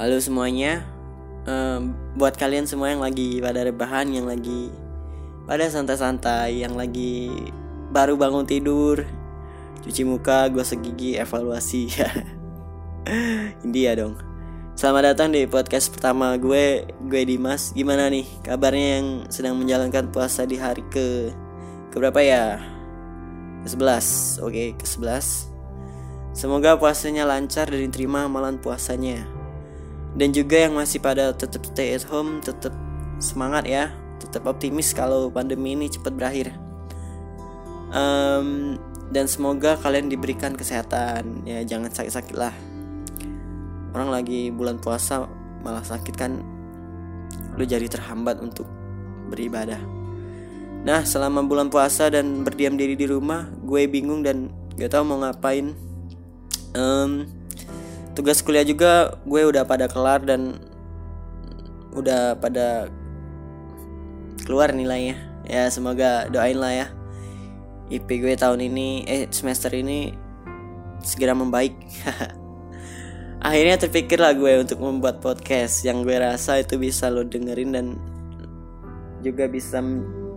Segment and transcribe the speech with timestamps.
[0.00, 0.88] Halo semuanya,
[1.44, 4.72] um, buat kalian semua yang lagi pada rebahan, yang lagi
[5.44, 7.28] pada santai-santai, yang lagi
[7.92, 9.04] baru bangun tidur,
[9.84, 11.92] cuci muka, gosok gigi, evaluasi.
[13.68, 14.16] India dong.
[14.80, 17.76] Selamat datang di podcast pertama gue, gue Dimas.
[17.76, 21.28] Gimana nih kabarnya yang sedang menjalankan puasa di hari ke
[21.92, 22.56] ke berapa ya?
[23.68, 24.40] Ke-11.
[24.40, 25.52] Oke, ke-11.
[26.32, 29.28] Semoga puasanya lancar dan diterima amalan puasanya
[30.12, 32.72] dan juga yang masih pada tetap stay at home tetap
[33.16, 33.92] semangat ya.
[34.20, 36.52] Tetap optimis kalau pandemi ini cepat berakhir.
[37.92, 38.76] Um,
[39.12, 41.44] dan semoga kalian diberikan kesehatan.
[41.48, 42.52] Ya jangan sakit-sakit lah.
[43.92, 45.28] Orang lagi bulan puasa
[45.64, 46.40] malah sakit kan?
[47.56, 48.68] Lu jadi terhambat untuk
[49.32, 49.80] beribadah.
[50.82, 55.20] Nah selama bulan puasa dan berdiam diri di rumah gue bingung dan gak tau mau
[55.20, 55.76] ngapain.
[56.72, 57.28] Um,
[58.12, 60.60] tugas kuliah juga gue udah pada kelar dan
[61.92, 62.88] udah pada
[64.44, 65.16] keluar nilainya.
[65.48, 66.86] Ya semoga doain lah ya.
[67.92, 70.12] IP gue tahun ini eh semester ini
[71.04, 71.76] segera membaik.
[73.46, 75.82] Akhirnya terpikir lah gue untuk membuat podcast.
[75.82, 77.86] Yang gue rasa itu bisa lo dengerin dan
[79.22, 79.82] juga bisa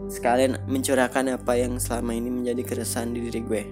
[0.05, 3.63] sekalian mencurahkan apa yang selama ini menjadi keresahan di diri gue.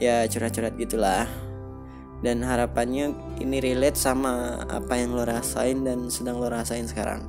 [0.00, 1.28] Ya curhat-curhat gitulah
[2.22, 7.26] dan harapannya ini relate sama apa yang lo rasain dan sedang lo rasain sekarang.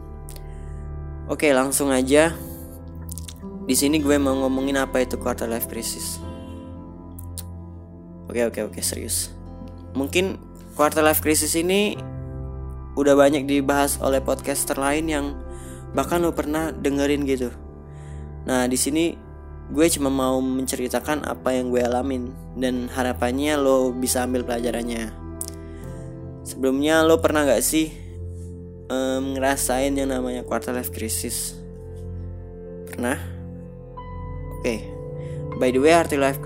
[1.26, 2.38] Oke, langsung aja.
[3.64, 6.22] Di sini gue mau ngomongin apa itu quarter life crisis.
[8.30, 9.34] Oke, oke, oke, serius.
[9.98, 10.38] Mungkin
[10.78, 11.98] quarter life crisis ini
[12.94, 15.26] udah banyak dibahas oleh podcaster lain yang
[15.98, 17.50] bahkan lo pernah dengerin gitu.
[18.44, 19.16] Nah, di sini
[19.74, 25.10] gue cuma mau menceritakan apa yang gue alamin dan harapannya lo bisa ambil pelajarannya.
[26.46, 27.90] Sebelumnya lo pernah gak sih
[28.94, 31.58] um, ngerasain yang namanya quarter life crisis?
[32.86, 33.18] Pernah?
[34.62, 34.62] Oke.
[34.62, 34.80] Okay.
[35.58, 36.38] by the way arti life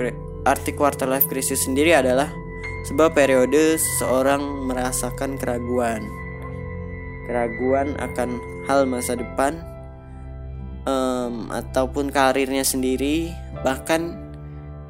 [0.48, 2.32] arti quarter life crisis sendiri adalah
[2.88, 4.40] sebuah periode seseorang
[4.72, 6.08] merasakan keraguan.
[7.28, 8.40] Keraguan akan
[8.72, 9.60] hal masa depan
[10.88, 14.16] um, ataupun karirnya sendiri bahkan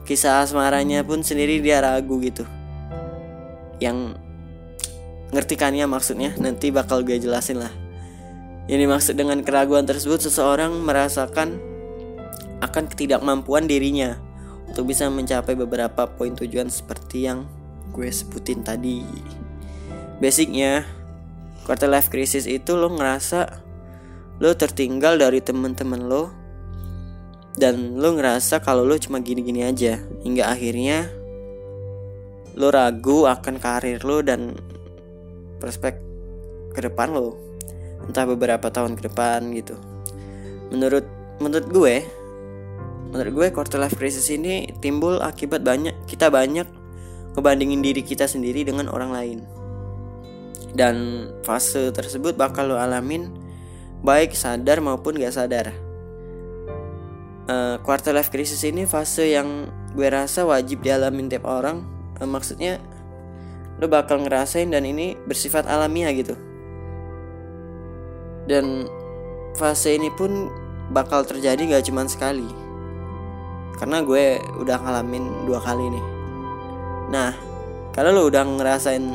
[0.06, 2.46] kisah asmaranya pun sendiri dia ragu gitu.
[3.81, 4.16] Yang
[5.34, 7.74] ngerti kan ya maksudnya nanti bakal gue jelasin lah.
[8.69, 11.59] Yang dimaksud dengan keraguan tersebut seseorang merasakan
[12.63, 14.16] akan ketidakmampuan dirinya
[14.68, 17.47] untuk bisa mencapai beberapa poin tujuan seperti yang
[17.91, 19.03] gue sebutin tadi.
[20.18, 20.84] Basicnya
[21.68, 23.66] quarter life crisis itu lo ngerasa
[24.38, 26.30] lo tertinggal dari teman-teman lo
[27.58, 29.98] dan lo ngerasa kalau lo cuma gini-gini aja.
[30.22, 31.09] Hingga akhirnya
[32.58, 34.53] lo ragu akan karir lo dan
[35.58, 35.98] prospek
[36.74, 37.38] ke depan lo
[38.06, 39.74] entah beberapa tahun ke depan gitu.
[40.69, 41.06] Menurut
[41.42, 41.96] menurut gue
[43.09, 46.68] menurut gue quarter life crisis ini timbul akibat banyak kita banyak
[47.34, 49.40] ngebandingin diri kita sendiri dengan orang lain.
[50.78, 53.34] Dan fase tersebut bakal lo alamin
[54.06, 55.74] baik sadar maupun gak sadar.
[57.47, 61.81] Uh, quarter life crisis ini fase yang gue rasa wajib dialamin tiap orang.
[62.19, 62.78] Uh, maksudnya
[63.78, 66.36] lo bakal ngerasain dan ini bersifat alamiah gitu.
[68.47, 68.88] Dan
[69.56, 70.52] fase ini pun
[70.91, 72.47] bakal terjadi gak cuma sekali.
[73.78, 76.06] Karena gue udah ngalamin dua kali nih.
[77.13, 77.31] Nah,
[77.94, 79.06] kalau lo udah ngerasain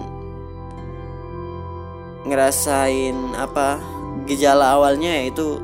[2.23, 3.83] ngerasain apa
[4.33, 5.61] gejala awalnya yaitu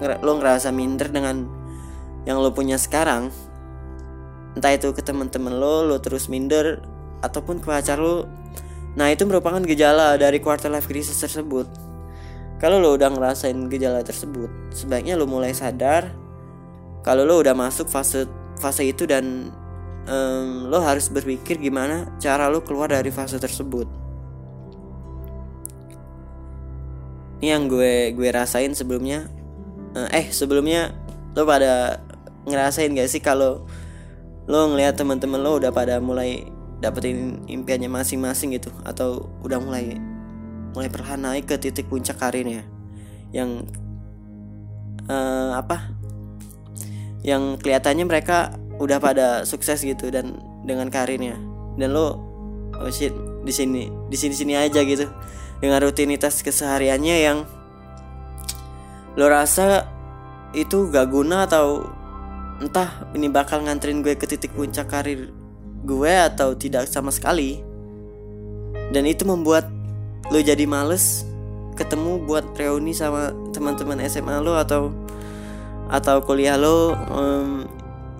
[0.00, 1.44] lo ngerasa minder dengan
[2.24, 3.28] yang lo punya sekarang.
[4.56, 6.80] Entah itu ke teman-teman lo lo terus minder
[7.20, 8.24] ataupun ke pacar lo.
[8.96, 11.68] Nah itu merupakan gejala dari quarter life crisis tersebut.
[12.60, 16.12] Kalau lo udah ngerasain gejala tersebut sebaiknya lo mulai sadar
[17.00, 18.28] kalau lo udah masuk fase
[18.60, 19.48] fase itu dan
[20.06, 23.88] um, lo harus berpikir gimana cara lo keluar dari fase tersebut
[27.40, 29.24] ini yang gue gue rasain sebelumnya.
[29.96, 30.92] Eh, eh sebelumnya
[31.32, 32.04] lo pada
[32.44, 33.64] ngerasain gak sih kalau
[34.44, 36.44] lo ngelihat teman-teman lo udah pada mulai
[36.84, 38.68] dapetin impiannya masing-masing gitu?
[38.84, 39.96] Atau udah mulai
[40.76, 42.68] mulai perlahan naik ke titik puncak karirnya
[43.32, 43.64] yang
[45.08, 45.96] uh, apa?
[47.24, 50.36] Yang kelihatannya mereka udah pada sukses gitu dan
[50.68, 51.40] dengan karirnya.
[51.80, 52.20] Dan lo
[52.76, 53.16] oh shit
[53.48, 55.08] di sini di sini sini aja gitu
[55.60, 57.38] dengan rutinitas kesehariannya yang
[59.14, 59.84] lo rasa
[60.56, 61.86] itu gak guna atau
[62.60, 65.32] entah ini bakal nganterin gue ke titik puncak karir
[65.84, 67.64] gue atau tidak sama sekali.
[68.90, 69.70] Dan itu membuat
[70.28, 71.24] lo jadi males
[71.78, 74.92] ketemu buat reuni sama teman-teman SMA lo atau
[75.88, 77.64] atau kuliah lo um,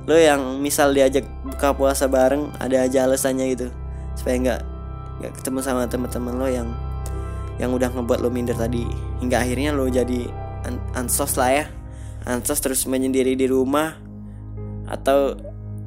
[0.08, 3.68] lo yang misal diajak buka puasa bareng ada aja alasannya gitu.
[4.16, 4.60] Supaya nggak
[5.20, 6.68] nggak ketemu sama teman-teman lo yang
[7.60, 8.88] yang udah ngebuat lo minder tadi.
[9.20, 10.24] Hingga akhirnya lo jadi
[10.64, 11.64] an ansos lah ya.
[12.24, 14.00] Ansos terus menyendiri di rumah
[14.88, 15.36] atau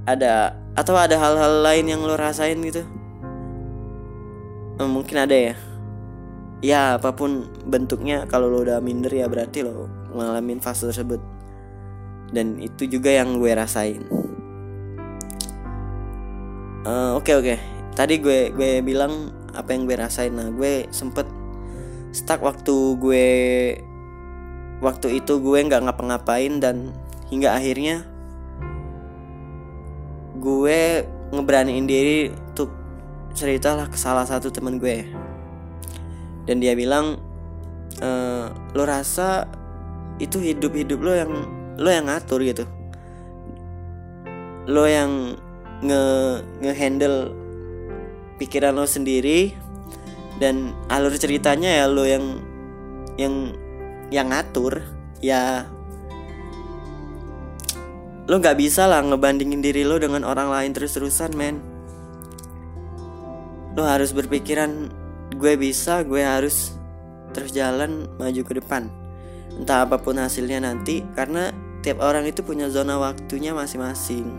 [0.06, 2.86] ada atau ada hal-hal lain yang lo rasain gitu?
[4.78, 5.56] Mungkin ada ya.
[6.64, 11.20] Ya apa pun bentuknya kalau lo udah minder ya berarti lo ngalamin fase tersebut.
[12.34, 14.06] Dan itu juga yang gue rasain.
[16.84, 17.26] Oke uh, oke.
[17.26, 17.58] Okay, okay.
[17.94, 20.34] tadi gue gue bilang apa yang gue rasain.
[20.34, 21.43] Nah gue sempet
[22.14, 23.28] stuck waktu gue
[24.86, 26.94] waktu itu gue nggak ngapa-ngapain dan
[27.34, 28.06] hingga akhirnya
[30.38, 32.70] gue ngeberaniin diri untuk
[33.34, 35.10] ceritalah ke salah satu temen gue.
[36.46, 37.18] Dan dia bilang
[37.98, 38.10] e,
[38.78, 39.50] lo rasa
[40.22, 41.32] itu hidup hidup lo yang
[41.82, 42.70] lo yang ngatur gitu.
[44.70, 45.34] Lo yang
[45.82, 46.04] nge
[46.62, 47.34] ngehandle
[48.38, 49.63] pikiran lo sendiri
[50.42, 52.42] dan alur ceritanya ya lo yang
[53.18, 53.54] yang
[54.10, 54.82] yang ngatur
[55.22, 55.70] ya
[58.24, 61.60] lo nggak bisa lah ngebandingin diri lo dengan orang lain terus-terusan men.
[63.76, 64.88] Lo harus berpikiran
[65.34, 66.78] gue bisa gue harus
[67.36, 68.88] terus jalan maju ke depan.
[69.60, 71.52] Entah apa pun hasilnya nanti karena
[71.84, 74.32] tiap orang itu punya zona waktunya masing-masing.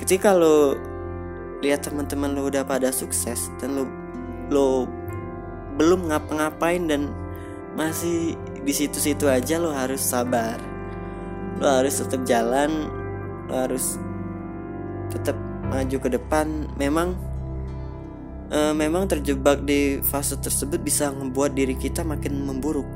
[0.00, 0.74] Ketika lo
[1.62, 3.84] lihat teman-teman lo udah pada sukses dan lo
[4.50, 4.84] lo
[5.78, 7.08] belum ngapa-ngapain dan
[7.78, 8.36] masih
[8.66, 10.58] di situ-situ aja lo harus sabar
[11.62, 12.90] lo harus tetap jalan
[13.48, 13.96] lo harus
[15.08, 15.38] tetap
[15.70, 17.14] maju ke depan memang
[18.50, 22.86] uh, memang terjebak di fase tersebut bisa membuat diri kita makin memburuk.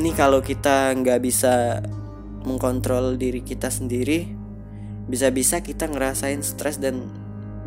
[0.00, 1.80] Ini kalau kita nggak bisa
[2.46, 4.28] mengkontrol diri kita sendiri,
[5.08, 7.04] bisa-bisa kita ngerasain stres dan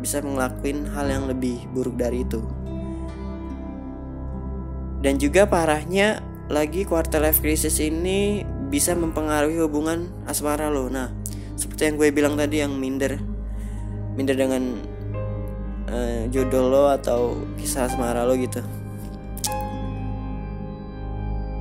[0.04, 2.44] bisa ngelakuin hal yang lebih buruk dari itu.
[5.00, 6.20] Dan juga parahnya
[6.52, 10.92] lagi quarter life crisis ini bisa mempengaruhi hubungan asmara lo.
[10.92, 11.08] Nah,
[11.56, 13.16] seperti yang gue bilang tadi yang minder,
[14.16, 14.62] minder dengan
[15.88, 18.60] uh, jodoh lo atau kisah asmara lo gitu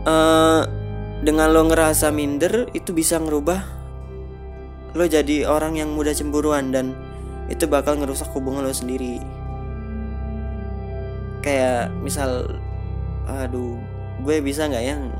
[0.07, 0.62] uh,
[1.24, 3.62] dengan lo ngerasa minder itu bisa ngerubah
[4.94, 6.94] lo jadi orang yang mudah cemburuan dan
[7.51, 9.19] itu bakal ngerusak hubungan lo sendiri.
[11.44, 12.60] Kayak misal
[13.28, 13.80] aduh
[14.24, 15.12] gue bisa nggak yang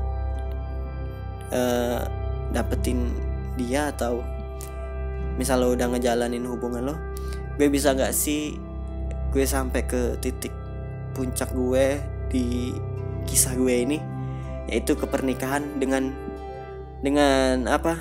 [1.52, 2.04] uh,
[2.52, 3.12] dapetin
[3.56, 4.20] dia atau
[5.40, 6.96] misal lo udah ngejalanin hubungan lo
[7.56, 8.54] gue bisa nggak sih
[9.34, 10.54] gue sampai ke titik
[11.14, 11.98] puncak gue
[12.30, 12.74] di
[13.26, 13.98] kisah gue ini?
[14.70, 16.14] Yaitu kepernikahan dengan
[17.00, 17.98] dengan apa?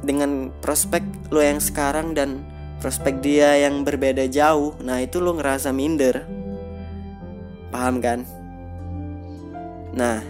[0.00, 2.44] Dengan prospek lo yang sekarang dan
[2.78, 6.24] prospek dia yang berbeda jauh nah itu lo ngerasa minder.
[7.68, 8.24] Paham kan?
[9.94, 10.22] Nah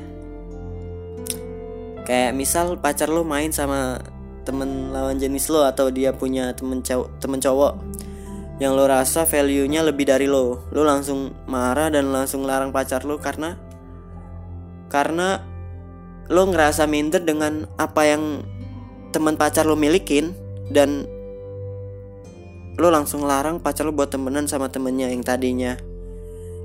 [2.08, 4.00] kayak misal pacar lo main sama
[4.48, 7.76] temen lawan jenis lo atau dia punya temen cowok temen cowok
[8.58, 10.66] yang lo rasa value-nya lebih dari lo.
[10.74, 13.54] Lo langsung marah dan langsung larang pacar lo karena
[14.90, 15.44] karena
[16.28, 18.42] lo ngerasa minder dengan apa yang
[19.14, 20.34] teman pacar lo milikin
[20.68, 21.06] dan
[22.78, 25.74] lo langsung larang pacar lo buat temenan sama temennya yang tadinya.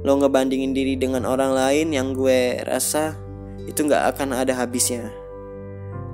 [0.05, 3.17] Lo ngebandingin diri dengan orang lain yang gue rasa
[3.65, 5.10] itu nggak akan ada habisnya.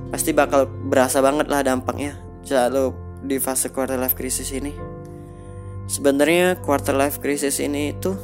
[0.08, 2.15] Pasti bakal berasa banget lah dampaknya
[2.48, 4.72] saat lo di fase quarter life crisis ini.
[5.91, 8.15] Sebenarnya quarter life crisis ini itu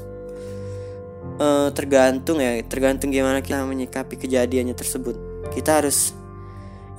[1.44, 5.20] uh, tergantung ya tergantung gimana kita menyikapi kejadiannya tersebut.
[5.52, 6.16] Kita harus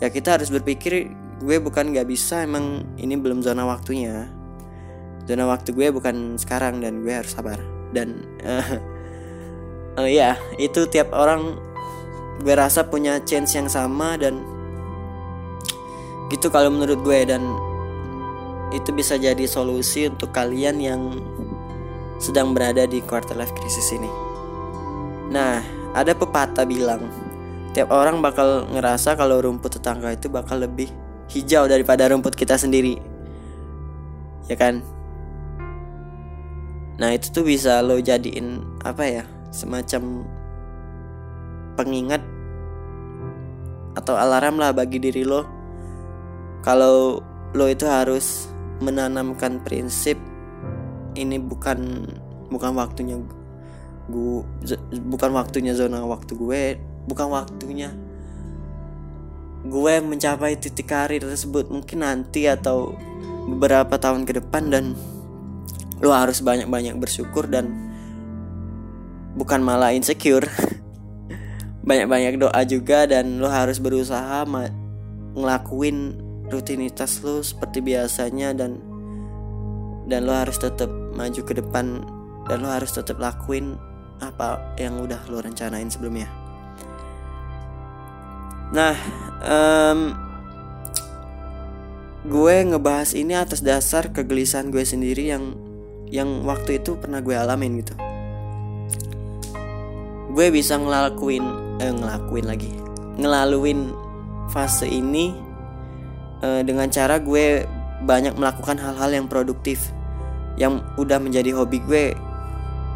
[0.05, 1.09] ya kita harus berpikir
[1.41, 4.36] gue bukan nggak bisa emang ini belum zona waktunya
[5.27, 7.59] zona waktu gue bukan sekarang dan gue harus sabar
[7.91, 8.79] dan uh,
[10.01, 11.59] uh, ya itu tiap orang
[12.41, 14.39] gue rasa punya chance yang sama dan
[16.31, 17.43] gitu kalau menurut gue dan
[18.75, 21.01] itu bisa jadi solusi untuk kalian yang
[22.19, 24.11] sedang berada di quarter life crisis ini.
[25.31, 25.63] Nah,
[25.95, 27.07] ada pepatah bilang,
[27.77, 30.91] tiap orang bakal ngerasa kalau rumput tetangga itu bakal lebih
[31.31, 32.99] hijau daripada rumput kita sendiri.
[34.51, 34.83] Ya kan?
[36.97, 39.25] Nah, itu tuh bisa lo jadiin apa ya?
[39.53, 40.25] Semacam
[41.77, 42.25] pengingat
[43.97, 45.45] atau alarm lah bagi diri lo.
[46.65, 47.21] Kalau
[47.53, 48.49] lo itu harus
[48.81, 50.21] menanamkan prinsip
[51.17, 52.05] ini bukan
[52.53, 53.17] bukan waktunya
[54.07, 54.45] gue
[55.09, 56.63] bukan waktunya zona waktu gue
[57.09, 57.91] bukan waktunya
[59.67, 62.95] gue mencapai titik karir tersebut mungkin nanti atau
[63.51, 64.85] beberapa tahun ke depan dan
[66.01, 67.73] lo harus banyak-banyak bersyukur dan
[69.37, 70.49] bukan malah insecure.
[71.89, 74.43] Banyak-banyak doa juga dan lo harus berusaha
[75.37, 76.19] ngelakuin
[76.51, 78.83] rutinitas lo seperti biasanya dan
[80.07, 82.03] dan lo harus tetap maju ke depan
[82.47, 83.79] dan lo harus tetap lakuin
[84.19, 86.27] apa yang udah lo rencanain sebelumnya.
[88.75, 88.97] Nah
[89.47, 90.01] um,
[92.27, 95.66] gue ngebahas ini atas dasar kegelisahan gue sendiri yang
[96.11, 97.95] yang waktu itu pernah gue alamin gitu.
[100.33, 101.45] Gue bisa ngelakuin
[101.83, 102.73] eh, ngelakuin lagi.
[103.17, 103.91] Ngelaluin
[104.53, 105.35] fase ini
[106.45, 107.65] eh, dengan cara gue
[108.05, 109.91] banyak melakukan hal-hal yang produktif
[110.61, 112.13] yang udah menjadi hobi gue.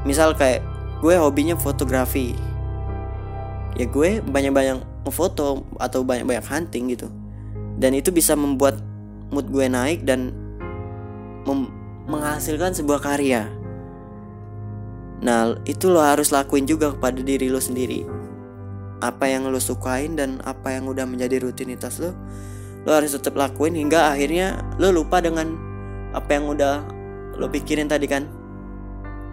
[0.05, 0.65] Misal kayak
[1.01, 2.37] gue hobinya fotografi.
[3.77, 7.09] Ya gue banyak-banyak foto atau banyak-banyak hunting gitu.
[7.81, 8.77] Dan itu bisa membuat
[9.33, 10.35] mood gue naik dan
[12.31, 13.51] menghasilkan sebuah karya.
[15.19, 18.07] Nah itu lo harus lakuin juga kepada diri lo sendiri.
[19.03, 22.15] Apa yang lo sukain dan apa yang udah menjadi rutinitas lo
[22.87, 25.59] lo harus tetap lakuin hingga akhirnya lo lupa dengan
[26.15, 26.87] apa yang udah
[27.35, 28.31] lo pikirin tadi kan.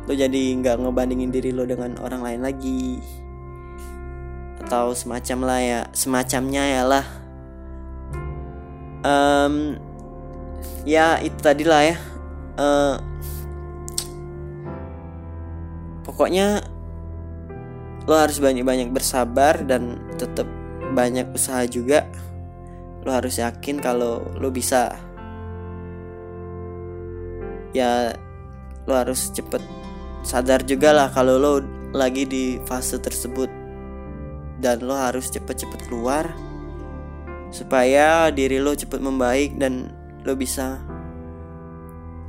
[0.09, 2.97] Lo jadi nggak ngebandingin diri lo dengan orang lain lagi.
[4.65, 7.05] Atau semacam lah ya semacamnya ya lah.
[9.05, 9.77] Um,
[10.81, 12.16] ya itu tadi lah ya
[12.57, 12.97] uh,
[16.03, 16.65] pokoknya
[18.07, 20.47] lo harus banyak-banyak bersabar dan tetap
[20.95, 22.07] banyak usaha juga.
[23.03, 24.95] Lo harus yakin kalau lo bisa.
[27.75, 28.15] Ya
[28.87, 29.59] lo harus cepet
[30.23, 31.53] sadar juga lah kalau lo
[31.91, 33.51] lagi di fase tersebut.
[34.57, 36.33] Dan lo harus cepet-cepet keluar
[37.53, 39.93] supaya diri lo cepet membaik dan
[40.25, 40.81] lo bisa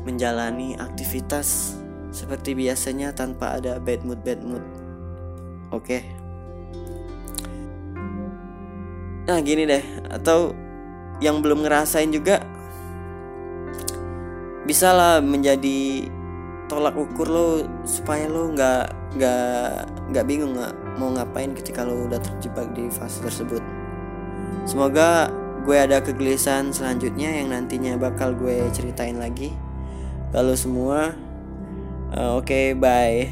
[0.06, 1.78] menjalani aktivitas
[2.08, 4.64] seperti biasanya tanpa ada bad mood bad mood.
[5.70, 6.00] Oke.
[6.00, 6.02] Okay.
[9.28, 9.84] nah gini deh.
[10.08, 10.56] Atau
[11.20, 12.40] yang belum ngerasain juga
[14.64, 16.08] bisa lah menjadi
[16.68, 17.48] tolak ukur lo
[17.88, 19.68] supaya lo nggak nggak
[20.12, 23.60] nggak bingung nggak mau ngapain ketika lo udah terjebak di fase tersebut.
[24.64, 25.28] Semoga
[25.64, 29.52] gue ada kegelisahan selanjutnya yang nantinya bakal gue ceritain lagi
[30.32, 31.14] kalau semua.
[32.12, 33.28] Uh, oke okay, bye.